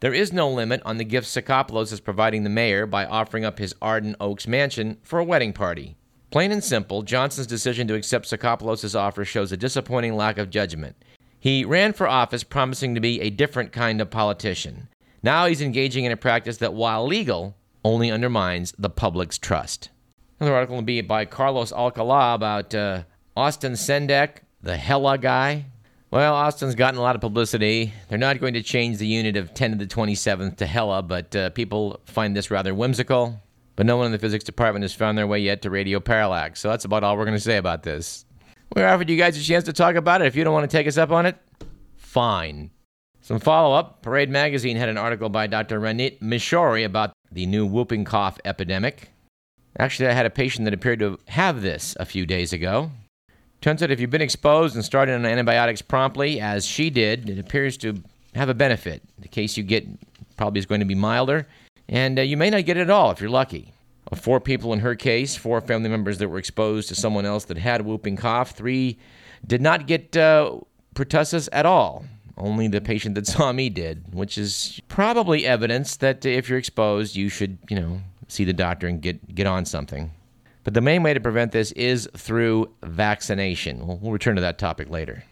There 0.00 0.14
is 0.14 0.32
no 0.32 0.48
limit 0.48 0.80
on 0.84 0.98
the 0.98 1.04
gifts 1.04 1.34
Tsakopoulos 1.34 1.92
is 1.92 1.98
providing 1.98 2.44
the 2.44 2.50
mayor 2.50 2.86
by 2.86 3.04
offering 3.04 3.44
up 3.44 3.58
his 3.58 3.74
Arden 3.82 4.14
Oaks 4.20 4.46
mansion 4.46 4.98
for 5.02 5.18
a 5.18 5.24
wedding 5.24 5.52
party. 5.52 5.96
Plain 6.30 6.52
and 6.52 6.62
simple, 6.62 7.02
Johnson's 7.02 7.48
decision 7.48 7.88
to 7.88 7.94
accept 7.94 8.30
Tsakopoulos' 8.30 8.98
offer 8.98 9.24
shows 9.24 9.50
a 9.50 9.56
disappointing 9.56 10.14
lack 10.14 10.38
of 10.38 10.50
judgment. 10.50 10.94
He 11.40 11.64
ran 11.64 11.94
for 11.94 12.06
office 12.06 12.44
promising 12.44 12.94
to 12.94 13.00
be 13.00 13.20
a 13.20 13.30
different 13.30 13.72
kind 13.72 14.00
of 14.00 14.08
politician. 14.08 14.88
Now 15.22 15.46
he's 15.46 15.60
engaging 15.60 16.04
in 16.04 16.12
a 16.12 16.16
practice 16.16 16.58
that, 16.58 16.74
while 16.74 17.04
legal, 17.04 17.56
only 17.84 18.10
undermines 18.10 18.72
the 18.78 18.90
public's 18.90 19.38
trust. 19.38 19.90
Another 20.38 20.54
article 20.54 20.76
will 20.76 20.82
be 20.82 21.00
by 21.00 21.24
Carlos 21.24 21.72
Alcala 21.72 22.34
about 22.34 22.72
uh, 22.72 23.02
Austin 23.36 23.72
Sendek, 23.72 24.42
the 24.62 24.76
Hella 24.76 25.18
guy. 25.18 25.64
Well, 26.10 26.34
Austin's 26.34 26.74
gotten 26.74 26.98
a 26.98 27.02
lot 27.02 27.16
of 27.16 27.20
publicity. 27.20 27.92
They're 28.08 28.16
not 28.18 28.40
going 28.40 28.54
to 28.54 28.62
change 28.62 28.96
the 28.96 29.06
unit 29.06 29.36
of 29.36 29.52
10 29.52 29.72
to 29.72 29.76
the 29.76 29.86
27th 29.86 30.56
to 30.56 30.66
Hella, 30.66 31.02
but 31.02 31.36
uh, 31.36 31.50
people 31.50 32.00
find 32.06 32.34
this 32.34 32.50
rather 32.50 32.74
whimsical. 32.74 33.42
But 33.76 33.84
no 33.84 33.98
one 33.98 34.06
in 34.06 34.12
the 34.12 34.18
physics 34.18 34.42
department 34.42 34.84
has 34.84 34.94
found 34.94 35.18
their 35.18 35.26
way 35.26 35.38
yet 35.38 35.60
to 35.62 35.70
radio 35.70 36.00
parallax. 36.00 36.60
So 36.60 36.68
that's 36.70 36.86
about 36.86 37.04
all 37.04 37.16
we're 37.16 37.26
going 37.26 37.36
to 37.36 37.42
say 37.42 37.58
about 37.58 37.82
this. 37.82 38.24
We 38.74 38.82
offered 38.82 39.10
you 39.10 39.16
guys 39.16 39.38
a 39.38 39.42
chance 39.42 39.64
to 39.64 39.72
talk 39.72 39.96
about 39.96 40.22
it. 40.22 40.26
If 40.26 40.34
you 40.34 40.44
don't 40.44 40.54
want 40.54 40.68
to 40.68 40.76
take 40.76 40.86
us 40.86 40.96
up 40.96 41.10
on 41.10 41.26
it, 41.26 41.36
fine. 41.96 42.70
Some 43.20 43.38
follow 43.38 43.76
up 43.76 44.02
Parade 44.02 44.30
magazine 44.30 44.78
had 44.78 44.88
an 44.88 44.96
article 44.96 45.28
by 45.28 45.46
Dr. 45.46 45.78
Ranit 45.78 46.22
Mishori 46.22 46.86
about 46.86 47.12
the 47.30 47.44
new 47.44 47.66
whooping 47.66 48.04
cough 48.04 48.38
epidemic. 48.46 49.10
Actually, 49.78 50.08
I 50.08 50.12
had 50.12 50.26
a 50.26 50.30
patient 50.30 50.64
that 50.64 50.74
appeared 50.74 51.00
to 51.00 51.18
have 51.28 51.60
this 51.60 51.94
a 52.00 52.06
few 52.06 52.24
days 52.24 52.54
ago. 52.54 52.90
Turns 53.60 53.82
out 53.82 53.90
if 53.90 53.98
you've 53.98 54.10
been 54.10 54.22
exposed 54.22 54.76
and 54.76 54.84
started 54.84 55.14
on 55.14 55.26
antibiotics 55.26 55.82
promptly, 55.82 56.40
as 56.40 56.64
she 56.64 56.90
did, 56.90 57.28
it 57.28 57.38
appears 57.38 57.76
to 57.78 58.02
have 58.34 58.48
a 58.48 58.54
benefit. 58.54 59.02
The 59.18 59.28
case 59.28 59.56
you 59.56 59.64
get 59.64 59.86
probably 60.36 60.60
is 60.60 60.66
going 60.66 60.80
to 60.80 60.86
be 60.86 60.94
milder, 60.94 61.46
and 61.88 62.18
uh, 62.18 62.22
you 62.22 62.36
may 62.36 62.50
not 62.50 62.64
get 62.64 62.76
it 62.76 62.82
at 62.82 62.90
all 62.90 63.10
if 63.10 63.20
you're 63.20 63.30
lucky. 63.30 63.72
Of 64.10 64.20
four 64.20 64.40
people 64.40 64.72
in 64.72 64.80
her 64.80 64.94
case, 64.94 65.36
four 65.36 65.60
family 65.60 65.90
members 65.90 66.18
that 66.18 66.28
were 66.28 66.38
exposed 66.38 66.88
to 66.88 66.94
someone 66.94 67.26
else 67.26 67.44
that 67.46 67.58
had 67.58 67.82
whooping 67.82 68.16
cough, 68.16 68.52
three 68.52 68.96
did 69.46 69.60
not 69.60 69.86
get 69.86 70.16
uh, 70.16 70.60
pertussis 70.94 71.48
at 71.52 71.66
all. 71.66 72.04
Only 72.36 72.68
the 72.68 72.80
patient 72.80 73.16
that 73.16 73.26
saw 73.26 73.52
me 73.52 73.68
did, 73.68 74.14
which 74.14 74.38
is 74.38 74.80
probably 74.88 75.44
evidence 75.44 75.96
that 75.96 76.24
if 76.24 76.48
you're 76.48 76.58
exposed, 76.58 77.16
you 77.16 77.28
should, 77.28 77.58
you 77.68 77.78
know, 77.78 78.00
see 78.28 78.44
the 78.44 78.52
doctor 78.52 78.86
and 78.86 79.02
get, 79.02 79.34
get 79.34 79.46
on 79.46 79.64
something. 79.64 80.12
But 80.68 80.74
the 80.74 80.82
main 80.82 81.02
way 81.02 81.14
to 81.14 81.20
prevent 81.20 81.52
this 81.52 81.72
is 81.72 82.10
through 82.14 82.70
vaccination. 82.82 83.86
We'll, 83.86 83.96
we'll 83.96 84.12
return 84.12 84.34
to 84.34 84.42
that 84.42 84.58
topic 84.58 84.90
later. 84.90 85.24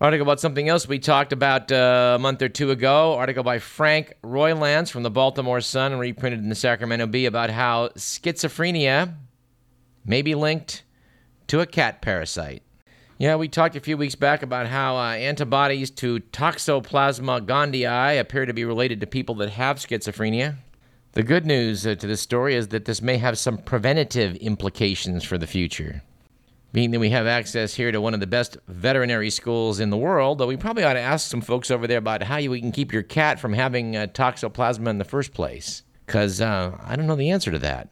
Article 0.00 0.22
about 0.22 0.40
something 0.40 0.66
else 0.66 0.88
we 0.88 0.98
talked 0.98 1.34
about 1.34 1.70
uh, 1.70 2.14
a 2.16 2.18
month 2.18 2.40
or 2.40 2.48
two 2.48 2.70
ago. 2.70 3.16
Article 3.18 3.42
by 3.42 3.58
Frank 3.58 4.14
Roylance 4.22 4.88
from 4.88 5.02
the 5.02 5.10
Baltimore 5.10 5.60
Sun 5.60 5.98
reprinted 5.98 6.40
in 6.40 6.48
the 6.48 6.54
Sacramento 6.54 7.06
Bee 7.06 7.26
about 7.26 7.50
how 7.50 7.88
schizophrenia 7.98 9.12
may 10.06 10.22
be 10.22 10.34
linked 10.34 10.84
to 11.48 11.60
a 11.60 11.66
cat 11.66 12.00
parasite. 12.00 12.62
Yeah, 13.18 13.36
we 13.36 13.46
talked 13.46 13.76
a 13.76 13.80
few 13.80 13.98
weeks 13.98 14.14
back 14.14 14.42
about 14.42 14.68
how 14.68 14.96
uh, 14.96 15.10
antibodies 15.16 15.90
to 15.90 16.20
Toxoplasma 16.20 17.44
gondii 17.44 18.18
appear 18.18 18.46
to 18.46 18.54
be 18.54 18.64
related 18.64 19.00
to 19.02 19.06
people 19.06 19.34
that 19.34 19.50
have 19.50 19.76
schizophrenia. 19.76 20.56
The 21.12 21.22
good 21.22 21.46
news 21.46 21.86
uh, 21.86 21.94
to 21.94 22.06
this 22.06 22.20
story 22.20 22.54
is 22.54 22.68
that 22.68 22.84
this 22.84 23.00
may 23.00 23.16
have 23.16 23.38
some 23.38 23.58
preventative 23.58 24.36
implications 24.36 25.24
for 25.24 25.38
the 25.38 25.46
future. 25.46 26.02
Being 26.72 26.90
that 26.90 27.00
we 27.00 27.10
have 27.10 27.26
access 27.26 27.74
here 27.74 27.90
to 27.90 28.00
one 28.00 28.12
of 28.12 28.20
the 28.20 28.26
best 28.26 28.58
veterinary 28.68 29.30
schools 29.30 29.80
in 29.80 29.88
the 29.88 29.96
world, 29.96 30.38
though 30.38 30.46
we 30.46 30.58
probably 30.58 30.84
ought 30.84 30.92
to 30.92 31.00
ask 31.00 31.28
some 31.28 31.40
folks 31.40 31.70
over 31.70 31.86
there 31.86 31.98
about 31.98 32.22
how 32.22 32.36
you 32.36 32.50
can 32.60 32.72
keep 32.72 32.92
your 32.92 33.02
cat 33.02 33.40
from 33.40 33.54
having 33.54 33.96
uh, 33.96 34.06
toxoplasma 34.12 34.88
in 34.88 34.98
the 34.98 35.04
first 35.04 35.32
place. 35.32 35.82
Because 36.04 36.42
uh, 36.42 36.76
I 36.84 36.94
don't 36.94 37.06
know 37.06 37.16
the 37.16 37.30
answer 37.30 37.50
to 37.50 37.58
that. 37.60 37.88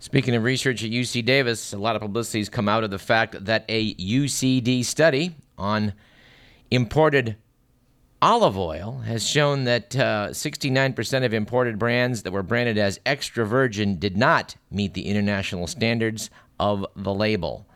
Speaking 0.00 0.34
of 0.34 0.42
research 0.42 0.82
at 0.82 0.90
UC 0.90 1.24
Davis, 1.24 1.72
a 1.72 1.78
lot 1.78 1.94
of 1.94 2.02
publicity 2.02 2.40
has 2.40 2.48
come 2.48 2.68
out 2.68 2.82
of 2.82 2.90
the 2.90 2.98
fact 2.98 3.44
that 3.44 3.64
a 3.68 3.94
UCD 3.94 4.84
study 4.84 5.36
on 5.56 5.92
imported 6.72 7.36
olive 8.22 8.56
oil 8.56 9.00
has 9.04 9.26
shown 9.26 9.64
that 9.64 9.96
uh, 9.96 10.28
69% 10.28 11.24
of 11.24 11.34
imported 11.34 11.76
brands 11.76 12.22
that 12.22 12.32
were 12.32 12.44
branded 12.44 12.78
as 12.78 13.00
extra 13.04 13.44
virgin 13.44 13.98
did 13.98 14.16
not 14.16 14.54
meet 14.70 14.94
the 14.94 15.06
international 15.08 15.66
standards 15.66 16.30
of 16.60 16.86
the 16.94 17.12
label. 17.12 17.66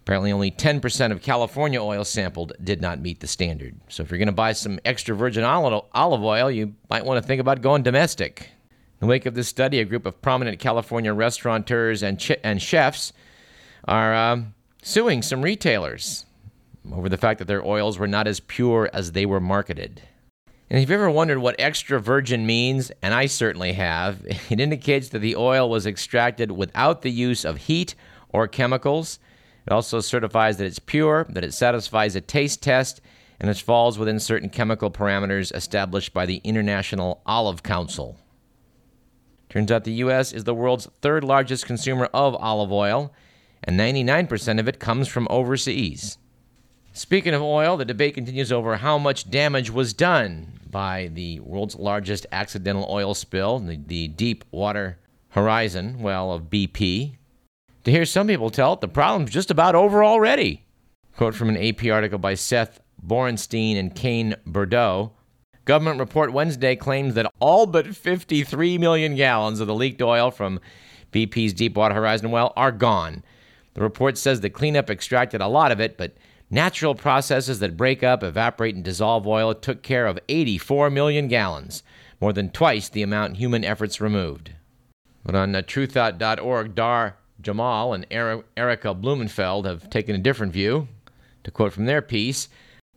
Apparently, 0.00 0.32
only 0.32 0.50
10% 0.50 1.12
of 1.12 1.22
California 1.22 1.80
oil 1.80 2.02
sampled 2.02 2.54
did 2.64 2.80
not 2.80 2.98
meet 3.00 3.20
the 3.20 3.28
standard. 3.28 3.78
So, 3.88 4.02
if 4.02 4.10
you're 4.10 4.18
going 4.18 4.26
to 4.26 4.32
buy 4.32 4.52
some 4.52 4.80
extra 4.84 5.14
virgin 5.14 5.44
olive 5.44 6.24
oil, 6.24 6.50
you 6.50 6.74
might 6.90 7.04
want 7.04 7.22
to 7.22 7.26
think 7.26 7.40
about 7.40 7.62
going 7.62 7.82
domestic. 7.82 8.50
In 8.70 9.06
the 9.06 9.10
wake 9.10 9.26
of 9.26 9.34
this 9.34 9.48
study, 9.48 9.78
a 9.78 9.84
group 9.84 10.06
of 10.06 10.20
prominent 10.20 10.58
California 10.58 11.12
restaurateurs 11.12 12.02
and, 12.02 12.18
ch- 12.18 12.40
and 12.42 12.60
chefs 12.60 13.12
are 13.84 14.14
um, 14.14 14.54
suing 14.82 15.22
some 15.22 15.42
retailers 15.42 16.24
over 16.90 17.08
the 17.08 17.16
fact 17.16 17.38
that 17.38 17.46
their 17.46 17.64
oils 17.64 17.98
were 17.98 18.08
not 18.08 18.26
as 18.26 18.40
pure 18.40 18.90
as 18.92 19.12
they 19.12 19.26
were 19.26 19.40
marketed. 19.40 20.02
And 20.68 20.78
if 20.78 20.88
you've 20.88 21.00
ever 21.00 21.10
wondered 21.10 21.38
what 21.38 21.56
extra 21.58 22.00
virgin 22.00 22.46
means, 22.46 22.90
and 23.02 23.12
I 23.12 23.26
certainly 23.26 23.74
have, 23.74 24.24
it 24.50 24.58
indicates 24.58 25.10
that 25.10 25.18
the 25.18 25.36
oil 25.36 25.68
was 25.68 25.86
extracted 25.86 26.50
without 26.50 27.02
the 27.02 27.10
use 27.10 27.44
of 27.44 27.58
heat 27.58 27.94
or 28.30 28.48
chemicals. 28.48 29.18
It 29.66 29.72
also 29.72 30.00
certifies 30.00 30.56
that 30.56 30.64
it's 30.64 30.78
pure, 30.78 31.26
that 31.28 31.44
it 31.44 31.54
satisfies 31.54 32.16
a 32.16 32.20
taste 32.20 32.62
test, 32.62 33.00
and 33.38 33.50
it 33.50 33.58
falls 33.58 33.98
within 33.98 34.18
certain 34.18 34.48
chemical 34.48 34.90
parameters 34.90 35.54
established 35.54 36.14
by 36.14 36.26
the 36.26 36.40
International 36.44 37.20
Olive 37.26 37.62
Council. 37.62 38.16
Turns 39.48 39.70
out 39.70 39.84
the 39.84 39.92
U.S. 39.92 40.32
is 40.32 40.44
the 40.44 40.54
world's 40.54 40.86
third 41.02 41.22
largest 41.22 41.66
consumer 41.66 42.06
of 42.14 42.34
olive 42.36 42.72
oil, 42.72 43.12
and 43.62 43.78
99% 43.78 44.58
of 44.58 44.66
it 44.66 44.80
comes 44.80 45.08
from 45.08 45.28
overseas. 45.28 46.16
Speaking 46.92 47.34
of 47.34 47.42
oil, 47.42 47.76
the 47.76 47.84
debate 47.84 48.14
continues 48.14 48.52
over 48.52 48.76
how 48.76 48.98
much 48.98 49.30
damage 49.30 49.70
was 49.70 49.94
done 49.94 50.60
by 50.70 51.10
the 51.12 51.40
world's 51.40 51.76
largest 51.76 52.26
accidental 52.32 52.86
oil 52.90 53.14
spill, 53.14 53.58
the, 53.58 53.80
the 53.86 54.08
Deepwater 54.08 54.98
Horizon 55.30 56.00
well 56.00 56.32
of 56.32 56.44
BP. 56.44 57.16
To 57.84 57.90
hear 57.90 58.04
some 58.04 58.26
people 58.26 58.50
tell 58.50 58.74
it, 58.74 58.80
the 58.80 58.88
problem's 58.88 59.30
just 59.30 59.50
about 59.50 59.74
over 59.74 60.04
already. 60.04 60.64
Quote 61.16 61.34
from 61.34 61.48
an 61.48 61.56
AP 61.56 61.86
article 61.86 62.18
by 62.18 62.34
Seth 62.34 62.80
Borenstein 63.04 63.78
and 63.78 63.94
Cain 63.94 64.36
Burdeau 64.46 65.12
Government 65.64 66.00
report 66.00 66.32
Wednesday 66.32 66.74
claims 66.74 67.14
that 67.14 67.32
all 67.38 67.66
but 67.66 67.94
53 67.94 68.78
million 68.78 69.14
gallons 69.14 69.60
of 69.60 69.68
the 69.68 69.74
leaked 69.74 70.02
oil 70.02 70.32
from 70.32 70.58
BP's 71.12 71.52
Deepwater 71.52 71.94
Horizon 71.94 72.32
well 72.32 72.52
are 72.56 72.72
gone. 72.72 73.22
The 73.74 73.82
report 73.82 74.18
says 74.18 74.40
the 74.40 74.50
cleanup 74.50 74.90
extracted 74.90 75.40
a 75.40 75.46
lot 75.46 75.70
of 75.70 75.80
it, 75.80 75.96
but 75.96 76.16
natural 76.52 76.94
processes 76.94 77.58
that 77.58 77.78
break 77.78 78.02
up, 78.02 78.22
evaporate, 78.22 78.74
and 78.74 78.84
dissolve 78.84 79.26
oil 79.26 79.54
took 79.54 79.82
care 79.82 80.06
of 80.06 80.20
84 80.28 80.90
million 80.90 81.26
gallons, 81.26 81.82
more 82.20 82.32
than 82.32 82.50
twice 82.50 82.88
the 82.88 83.02
amount 83.02 83.38
human 83.38 83.64
efforts 83.64 84.00
removed. 84.00 84.52
But 85.24 85.34
on 85.34 85.54
uh, 85.54 85.62
truthout.org, 85.62 86.74
Dahr 86.74 87.14
Jamail 87.42 87.94
and 87.94 88.06
Erika 88.56 88.94
Blumenfeld 88.94 89.64
have 89.66 89.88
taken 89.88 90.14
a 90.14 90.18
different 90.18 90.52
view. 90.52 90.88
To 91.44 91.50
quote 91.50 91.72
from 91.72 91.86
their 91.86 92.02
piece, 92.02 92.48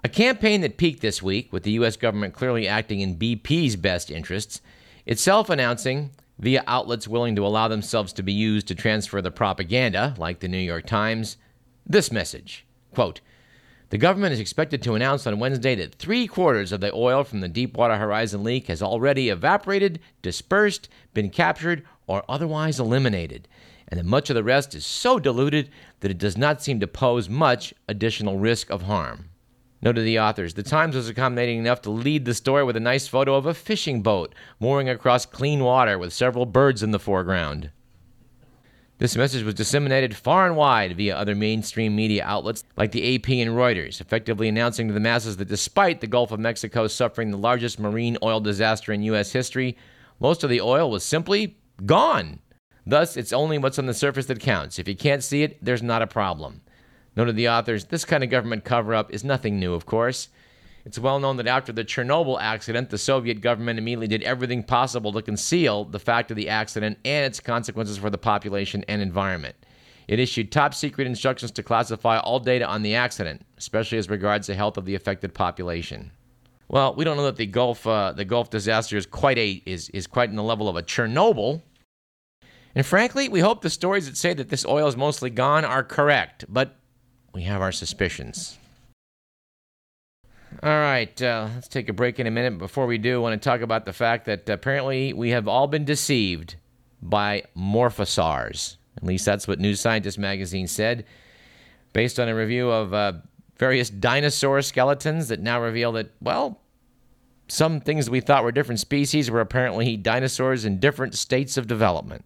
a 0.03 0.09
campaign 0.09 0.61
that 0.61 0.77
peaked 0.77 1.01
this 1.01 1.23
week, 1.23 1.51
with 1.51 1.63
the 1.63 1.71
U.S. 1.71 1.97
government 1.97 2.35
clearly 2.35 2.67
acting 2.67 2.99
in 2.99 3.17
BP's 3.17 3.75
best 3.75 4.11
interests, 4.11 4.61
itself 5.07 5.49
announcing, 5.49 6.11
via 6.37 6.63
outlets 6.67 7.07
willing 7.07 7.35
to 7.37 7.45
allow 7.45 7.67
themselves 7.67 8.13
to 8.13 8.21
be 8.21 8.33
used 8.33 8.67
to 8.67 8.75
transfer 8.75 9.19
the 9.19 9.31
propaganda, 9.31 10.13
like 10.19 10.41
the 10.41 10.47
New 10.47 10.59
York 10.59 10.85
Times, 10.85 11.37
this 11.87 12.11
message 12.11 12.65
quote, 12.95 13.21
The 13.89 13.97
government 13.99 14.33
is 14.33 14.39
expected 14.39 14.81
to 14.81 14.95
announce 14.95 15.27
on 15.27 15.39
Wednesday 15.39 15.75
that 15.75 15.95
three 15.95 16.25
quarters 16.25 16.71
of 16.71 16.81
the 16.81 16.91
oil 16.93 17.23
from 17.23 17.41
the 17.41 17.47
Deepwater 17.47 17.97
Horizon 17.97 18.43
leak 18.43 18.65
has 18.67 18.81
already 18.81 19.29
evaporated, 19.29 19.99
dispersed, 20.23 20.89
been 21.13 21.29
captured, 21.29 21.83
or 22.07 22.23
otherwise 22.27 22.79
eliminated, 22.79 23.47
and 23.87 23.99
that 23.99 24.05
much 24.05 24.31
of 24.31 24.35
the 24.35 24.43
rest 24.43 24.73
is 24.73 24.85
so 24.85 25.19
diluted 25.19 25.69
that 25.99 26.09
it 26.09 26.17
does 26.17 26.35
not 26.35 26.63
seem 26.63 26.79
to 26.79 26.87
pose 26.87 27.29
much 27.29 27.75
additional 27.87 28.39
risk 28.39 28.71
of 28.71 28.83
harm. 28.83 29.29
Noted 29.83 30.03
the 30.03 30.19
authors, 30.19 30.55
the 30.55 30.63
Times 30.63 30.95
was 30.95 31.07
accommodating 31.07 31.59
enough 31.59 31.83
to 31.83 31.91
lead 31.91 32.25
the 32.25 32.33
story 32.33 32.63
with 32.63 32.75
a 32.75 32.79
nice 32.79 33.07
photo 33.07 33.35
of 33.35 33.45
a 33.45 33.53
fishing 33.53 34.01
boat 34.01 34.33
mooring 34.59 34.89
across 34.89 35.27
clean 35.27 35.63
water 35.63 35.99
with 35.99 36.11
several 36.11 36.47
birds 36.47 36.81
in 36.81 36.89
the 36.89 36.97
foreground. 36.97 37.69
This 38.97 39.17
message 39.17 39.43
was 39.43 39.55
disseminated 39.55 40.15
far 40.15 40.47
and 40.47 40.55
wide 40.55 40.95
via 40.95 41.17
other 41.17 41.35
mainstream 41.35 41.97
media 41.97 42.23
outlets 42.23 42.63
like 42.77 42.93
the 42.93 43.15
AP 43.15 43.27
and 43.27 43.51
Reuters, 43.51 43.99
effectively 43.99 44.47
announcing 44.47 44.87
to 44.87 44.93
the 44.93 45.01
masses 45.01 45.35
that 45.35 45.49
despite 45.49 45.99
the 45.99 46.07
Gulf 46.07 46.31
of 46.31 46.39
Mexico 46.39 46.87
suffering 46.87 47.29
the 47.29 47.37
largest 47.37 47.77
marine 47.77 48.17
oil 48.23 48.39
disaster 48.39 48.93
in 48.93 49.03
U.S. 49.03 49.33
history, 49.33 49.75
most 50.21 50.45
of 50.45 50.49
the 50.49 50.61
oil 50.61 50.89
was 50.89 51.03
simply 51.03 51.57
gone. 51.85 52.39
Thus, 52.85 53.17
it's 53.17 53.33
only 53.33 53.57
what's 53.57 53.77
on 53.77 53.85
the 53.85 53.93
surface 53.93 54.27
that 54.27 54.39
counts. 54.39 54.79
If 54.79 54.87
you 54.87 54.95
can't 54.95 55.23
see 55.23 55.43
it, 55.43 55.57
there's 55.61 55.83
not 55.83 56.01
a 56.01 56.07
problem. 56.07 56.61
Noted 57.17 57.35
the 57.35 57.49
authors, 57.49 57.85
this 57.85 58.05
kind 58.05 58.23
of 58.23 58.29
government 58.29 58.63
cover 58.63 58.95
up 58.95 59.13
is 59.13 59.25
nothing 59.25 59.59
new, 59.59 59.73
of 59.73 59.85
course. 59.85 60.29
It's 60.85 60.99
well 60.99 61.19
known 61.19 61.37
that 61.37 61.47
after 61.47 61.73
the 61.73 61.83
Chernobyl 61.83 62.39
accident, 62.39 62.91
the 62.91 62.99
Soviet 62.99 63.41
government 63.41 63.79
immediately 63.79 64.07
did 64.07 64.21
everything 64.21 64.61
possible 64.61 65.11
to 65.13 65.21
conceal 65.23 65.83
the 65.83 65.99
fact 65.99 66.29
of 66.29 66.37
the 66.37 66.47
accident 66.47 66.99
and 67.03 67.25
its 67.25 67.39
consequences 67.39 67.97
for 67.97 68.11
the 68.11 68.19
population 68.19 68.85
and 68.87 69.01
environment. 69.01 69.55
It 70.07 70.19
issued 70.19 70.51
top 70.51 70.75
secret 70.75 71.07
instructions 71.07 71.51
to 71.53 71.63
classify 71.63 72.19
all 72.19 72.39
data 72.39 72.67
on 72.67 72.83
the 72.83 72.93
accident, 72.93 73.43
especially 73.57 73.97
as 73.97 74.09
regards 74.09 74.45
the 74.45 74.53
health 74.53 74.77
of 74.77 74.85
the 74.85 74.93
affected 74.93 75.33
population. 75.33 76.11
Well, 76.67 76.93
we 76.93 77.03
don't 77.03 77.17
know 77.17 77.25
that 77.25 77.37
the 77.37 77.47
Gulf 77.47 77.85
uh, 77.87 78.11
the 78.11 78.25
Gulf 78.25 78.51
disaster 78.51 78.97
is 78.97 79.07
quite 79.07 79.39
a 79.39 79.63
is 79.65 79.89
is 79.89 80.05
quite 80.05 80.29
in 80.29 80.35
the 80.35 80.43
level 80.43 80.69
of 80.69 80.75
a 80.75 80.83
Chernobyl. 80.83 81.63
And 82.75 82.85
frankly, 82.85 83.29
we 83.29 83.39
hope 83.39 83.61
the 83.61 83.69
stories 83.69 84.05
that 84.05 84.17
say 84.17 84.33
that 84.33 84.49
this 84.49 84.65
oil 84.65 84.87
is 84.87 84.97
mostly 84.97 85.29
gone 85.31 85.65
are 85.65 85.83
correct, 85.83 86.45
but 86.47 86.75
we 87.33 87.43
have 87.43 87.61
our 87.61 87.71
suspicions. 87.71 88.59
All 90.63 90.69
right, 90.69 91.21
uh, 91.21 91.49
let's 91.53 91.67
take 91.67 91.89
a 91.89 91.93
break 91.93 92.19
in 92.19 92.27
a 92.27 92.31
minute. 92.31 92.57
Before 92.57 92.85
we 92.85 92.97
do, 92.97 93.15
I 93.15 93.19
want 93.19 93.41
to 93.41 93.49
talk 93.49 93.61
about 93.61 93.85
the 93.85 93.93
fact 93.93 94.25
that 94.25 94.49
apparently 94.49 95.13
we 95.13 95.31
have 95.31 95.47
all 95.47 95.67
been 95.67 95.85
deceived 95.85 96.55
by 97.01 97.43
morphosaurs. 97.57 98.77
At 98.97 99.03
least 99.03 99.25
that's 99.25 99.47
what 99.47 99.59
New 99.59 99.75
Scientist 99.75 100.17
magazine 100.17 100.67
said, 100.67 101.05
based 101.93 102.19
on 102.19 102.29
a 102.29 102.35
review 102.35 102.71
of 102.71 102.93
uh, 102.93 103.13
various 103.57 103.89
dinosaur 103.89 104.61
skeletons 104.61 105.27
that 105.27 105.41
now 105.41 105.61
reveal 105.61 105.91
that, 105.93 106.11
well, 106.21 106.61
some 107.47 107.79
things 107.79 108.09
we 108.09 108.21
thought 108.21 108.43
were 108.43 108.51
different 108.51 108.79
species 108.79 109.29
were 109.29 109.41
apparently 109.41 109.97
dinosaurs 109.97 110.65
in 110.65 110.79
different 110.79 111.15
states 111.15 111.57
of 111.57 111.67
development. 111.67 112.25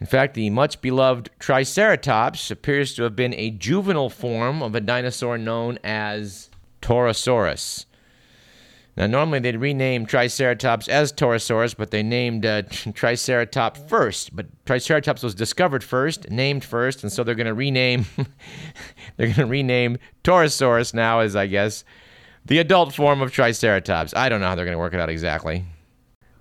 In 0.00 0.06
fact, 0.06 0.34
the 0.34 0.50
much 0.50 0.80
beloved 0.80 1.30
Triceratops 1.38 2.50
appears 2.50 2.94
to 2.94 3.02
have 3.02 3.16
been 3.16 3.34
a 3.34 3.50
juvenile 3.50 4.10
form 4.10 4.62
of 4.62 4.74
a 4.74 4.80
dinosaur 4.80 5.38
known 5.38 5.78
as 5.84 6.50
Torosaurus. 6.82 7.86
Now, 8.96 9.06
normally 9.06 9.38
they'd 9.38 9.56
rename 9.56 10.06
Triceratops 10.06 10.88
as 10.88 11.12
Torosaurus, 11.12 11.76
but 11.76 11.92
they 11.92 12.02
named 12.02 12.44
uh, 12.44 12.62
Triceratops 12.94 13.80
first. 13.86 14.34
But 14.34 14.46
Triceratops 14.66 15.22
was 15.22 15.36
discovered 15.36 15.84
first, 15.84 16.28
named 16.30 16.64
first, 16.64 17.04
and 17.04 17.12
so 17.12 17.22
they're 17.22 17.36
going 17.36 17.46
to 17.46 17.54
rename. 17.54 18.06
they're 19.16 19.28
going 19.28 19.34
to 19.34 19.46
rename 19.46 19.98
Torosaurus 20.24 20.94
now 20.94 21.20
as, 21.20 21.36
I 21.36 21.46
guess, 21.46 21.84
the 22.44 22.58
adult 22.58 22.92
form 22.92 23.22
of 23.22 23.30
Triceratops. 23.30 24.14
I 24.16 24.28
don't 24.28 24.40
know 24.40 24.48
how 24.48 24.56
they're 24.56 24.64
going 24.64 24.74
to 24.74 24.80
work 24.80 24.94
it 24.94 25.00
out 25.00 25.10
exactly. 25.10 25.64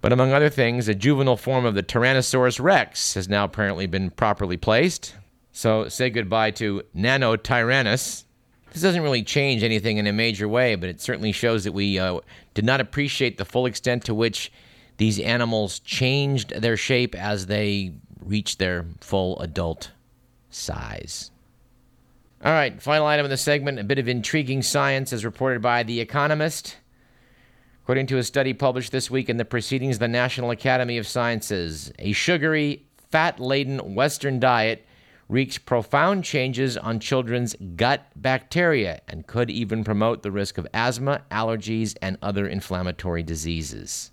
But 0.01 0.11
among 0.11 0.31
other 0.31 0.49
things, 0.49 0.87
a 0.87 0.95
juvenile 0.95 1.37
form 1.37 1.63
of 1.63 1.75
the 1.75 1.83
Tyrannosaurus 1.83 2.59
rex 2.59 3.13
has 3.13 3.29
now 3.29 3.43
apparently 3.43 3.85
been 3.85 4.09
properly 4.09 4.57
placed. 4.57 5.15
So 5.51 5.89
say 5.89 6.09
goodbye 6.09 6.51
to 6.51 6.81
Nanotyrannus, 6.95 8.25
this 8.71 8.81
doesn't 8.81 9.01
really 9.01 9.23
change 9.23 9.63
anything 9.63 9.97
in 9.97 10.07
a 10.07 10.13
major 10.13 10.47
way, 10.47 10.75
but 10.75 10.89
it 10.89 11.01
certainly 11.01 11.31
shows 11.31 11.63
that 11.63 11.71
we 11.71 11.97
uh, 11.99 12.19
did 12.53 12.65
not 12.65 12.81
appreciate 12.81 13.37
the 13.37 13.45
full 13.45 13.65
extent 13.65 14.05
to 14.05 14.13
which 14.13 14.51
these 14.97 15.19
animals 15.19 15.79
changed 15.79 16.49
their 16.61 16.77
shape 16.77 17.15
as 17.15 17.45
they 17.45 17.93
reached 18.19 18.59
their 18.59 18.85
full 18.99 19.39
adult 19.39 19.91
size. 20.49 21.31
All 22.43 22.51
right, 22.51 22.81
final 22.81 23.07
item 23.07 23.25
in 23.25 23.29
the 23.29 23.37
segment 23.37 23.79
a 23.79 23.83
bit 23.83 23.99
of 23.99 24.07
intriguing 24.07 24.61
science 24.61 25.11
as 25.11 25.25
reported 25.25 25.61
by 25.61 25.83
The 25.83 25.99
Economist. 25.99 26.77
According 27.83 28.07
to 28.07 28.17
a 28.17 28.23
study 28.23 28.53
published 28.53 28.91
this 28.91 29.09
week 29.09 29.29
in 29.29 29.37
the 29.37 29.45
Proceedings 29.45 29.95
of 29.95 30.01
the 30.01 30.07
National 30.07 30.51
Academy 30.51 30.97
of 30.97 31.07
Sciences, 31.07 31.91
a 31.99 32.11
sugary, 32.11 32.85
fat 33.11 33.39
laden 33.39 33.95
Western 33.95 34.39
diet 34.39 34.85
wreaks 35.29 35.57
profound 35.57 36.23
changes 36.23 36.77
on 36.77 36.99
children's 36.99 37.55
gut 37.75 38.07
bacteria 38.15 39.01
and 39.07 39.27
could 39.27 39.49
even 39.49 39.83
promote 39.83 40.23
the 40.23 40.31
risk 40.31 40.57
of 40.57 40.67
asthma, 40.73 41.21
allergies, 41.29 41.95
and 42.01 42.17
other 42.21 42.47
inflammatory 42.47 43.23
diseases. 43.23 44.11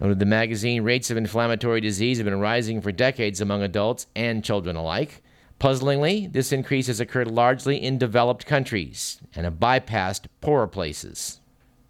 Noted 0.00 0.18
the 0.18 0.26
magazine, 0.26 0.82
rates 0.82 1.10
of 1.10 1.16
inflammatory 1.16 1.80
disease 1.80 2.18
have 2.18 2.24
been 2.24 2.40
rising 2.40 2.80
for 2.80 2.92
decades 2.92 3.40
among 3.40 3.62
adults 3.62 4.06
and 4.16 4.44
children 4.44 4.76
alike. 4.76 5.22
Puzzlingly, 5.58 6.26
this 6.26 6.52
increase 6.52 6.86
has 6.86 7.00
occurred 7.00 7.30
largely 7.30 7.82
in 7.82 7.98
developed 7.98 8.46
countries 8.46 9.20
and 9.34 9.44
have 9.44 9.60
bypassed 9.60 10.26
poorer 10.40 10.66
places. 10.66 11.40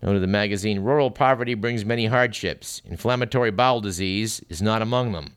Noted 0.03 0.23
the 0.23 0.27
magazine, 0.27 0.81
rural 0.81 1.11
poverty 1.11 1.55
brings 1.55 1.85
many 1.85 2.07
hardships. 2.07 2.83
Inflammatory 2.85 3.53
bowel 3.53 3.81
disease 3.81 4.43
is 4.49 4.61
not 4.61 4.83
among 4.83 5.13
them. 5.13 5.37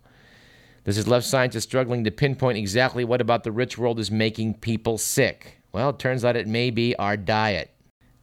This 0.83 0.97
has 0.97 1.07
left 1.07 1.25
scientists 1.25 1.63
struggling 1.63 2.03
to 2.03 2.11
pinpoint 2.11 2.57
exactly 2.57 3.05
what 3.05 3.21
about 3.21 3.43
the 3.43 3.51
rich 3.53 3.77
world 3.77 3.99
is 3.99 4.11
making 4.11 4.55
people 4.55 4.97
sick. 4.97 5.59
Well, 5.71 5.91
it 5.91 5.99
turns 5.99 6.25
out 6.25 6.35
it 6.35 6.47
may 6.47 6.71
be 6.71 6.95
our 6.97 7.15
diet. 7.15 7.71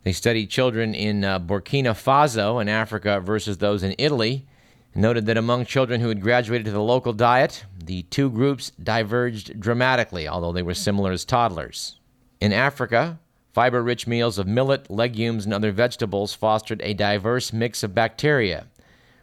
They 0.02 0.12
studied 0.12 0.50
children 0.50 0.94
in 0.94 1.24
uh, 1.24 1.40
Burkina 1.40 1.92
Faso 1.92 2.60
in 2.60 2.68
Africa 2.68 3.20
versus 3.20 3.58
those 3.58 3.82
in 3.82 3.94
Italy 3.98 4.46
noted 4.94 5.24
that 5.26 5.36
among 5.36 5.64
children 5.64 6.00
who 6.00 6.08
had 6.08 6.20
graduated 6.20 6.66
to 6.66 6.72
the 6.72 6.82
local 6.82 7.12
diet, 7.12 7.64
the 7.82 8.02
two 8.04 8.28
groups 8.28 8.72
diverged 8.82 9.58
dramatically, 9.58 10.28
although 10.28 10.52
they 10.52 10.62
were 10.62 10.74
similar 10.74 11.12
as 11.12 11.24
toddlers. 11.24 11.98
In 12.40 12.52
Africa, 12.52 13.20
fiber 13.52 13.82
rich 13.82 14.06
meals 14.06 14.38
of 14.38 14.46
millet, 14.46 14.90
legumes, 14.90 15.44
and 15.44 15.54
other 15.54 15.72
vegetables 15.72 16.34
fostered 16.34 16.80
a 16.82 16.92
diverse 16.92 17.52
mix 17.52 17.82
of 17.82 17.94
bacteria 17.94 18.66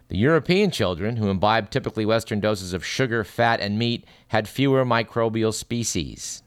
the 0.10 0.18
European 0.18 0.72
children, 0.72 1.18
who 1.18 1.30
imbibed 1.30 1.72
typically 1.72 2.06
Western 2.06 2.40
doses 2.40 2.74
of 2.74 2.86
sugar, 2.86 3.24
fat, 3.24 3.60
and 3.60 3.78
meat, 3.78 4.06
had 4.30 4.48
fewer 4.48 4.86
microbial 4.86 5.54
species. 5.54 6.44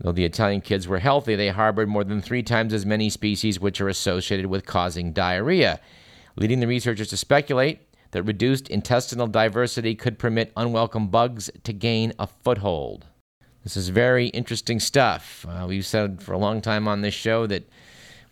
Though 0.00 0.12
the 0.12 0.24
Italian 0.24 0.60
kids 0.60 0.86
were 0.86 0.98
healthy, 1.00 1.34
they 1.34 1.48
harbored 1.48 1.88
more 1.88 2.04
than 2.04 2.20
three 2.20 2.42
times 2.42 2.72
as 2.72 2.86
many 2.86 3.10
species 3.10 3.58
which 3.58 3.80
are 3.80 3.88
associated 3.88 4.46
with 4.46 4.66
causing 4.66 5.12
diarrhea, 5.12 5.80
leading 6.36 6.60
the 6.60 6.66
researchers 6.66 7.08
to 7.08 7.16
speculate 7.16 7.80
that 8.12 8.22
reduced 8.22 8.68
intestinal 8.68 9.26
diversity 9.26 9.94
could 9.94 10.18
permit 10.18 10.52
unwelcome 10.56 11.08
bugs 11.08 11.50
to 11.64 11.72
gain 11.72 12.12
a 12.18 12.26
foothold. 12.26 13.06
This 13.64 13.76
is 13.76 13.88
very 13.88 14.28
interesting 14.28 14.80
stuff. 14.80 15.44
Uh, 15.48 15.66
we've 15.66 15.84
said 15.84 16.22
for 16.22 16.32
a 16.32 16.38
long 16.38 16.60
time 16.60 16.86
on 16.86 17.00
this 17.02 17.14
show 17.14 17.46
that 17.48 17.68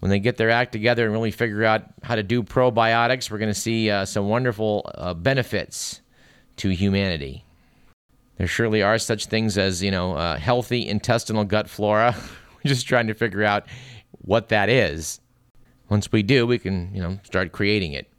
when 0.01 0.11
they 0.11 0.19
get 0.19 0.37
their 0.37 0.51
act 0.51 0.73
together 0.73 1.05
and 1.05 1.13
really 1.13 1.31
figure 1.31 1.65
out 1.65 1.85
how 2.03 2.15
to 2.15 2.23
do 2.23 2.43
probiotics, 2.43 3.31
we're 3.31 3.39
going 3.39 3.53
to 3.53 3.59
see 3.59 3.91
uh, 3.91 4.05
some 4.05 4.29
wonderful 4.29 4.91
uh, 4.95 5.15
benefits 5.15 6.01
to 6.57 6.69
humanity. 6.69 7.45
There 8.37 8.47
surely 8.47 8.83
are 8.83 8.99
such 8.99 9.27
things 9.27 9.57
as, 9.57 9.83
you 9.83 9.91
know, 9.91 10.15
uh, 10.15 10.37
healthy 10.37 10.87
intestinal 10.87 11.45
gut 11.45 11.69
flora. 11.69 12.15
we're 12.53 12.69
just 12.69 12.87
trying 12.87 13.07
to 13.07 13.15
figure 13.15 13.45
out 13.45 13.67
what 14.11 14.51
that 14.51 14.69
is. 14.69 15.21
Once 15.89 16.11
we 16.13 16.23
do, 16.23 16.47
we 16.47 16.59
can, 16.59 16.95
you 16.95 17.01
know, 17.01 17.19
start 17.25 17.53
creating 17.53 17.93
it. 17.93 18.11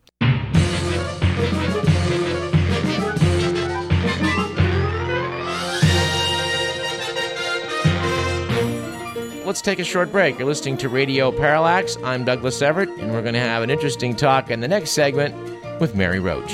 Let's 9.47 9.61
take 9.61 9.79
a 9.79 9.83
short 9.83 10.11
break. 10.11 10.37
You're 10.37 10.47
listening 10.47 10.75
to 10.79 10.89
Radio 10.89 11.31
Parallax. 11.31 11.97
I'm 12.03 12.25
Douglas 12.25 12.61
Everett, 12.61 12.89
and 12.89 13.13
we're 13.13 13.21
going 13.21 13.33
to 13.33 13.39
have 13.39 13.63
an 13.63 13.69
interesting 13.69 14.13
talk 14.13 14.51
in 14.51 14.59
the 14.59 14.67
next 14.67 14.91
segment 14.91 15.33
with 15.79 15.95
Mary 15.95 16.19
Roach. 16.19 16.51